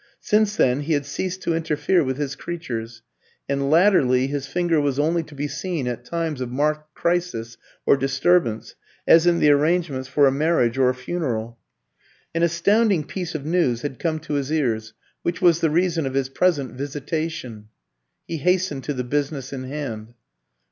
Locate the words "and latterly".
3.47-4.25